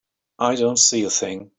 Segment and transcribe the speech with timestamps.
[0.39, 1.49] I don't see a thing.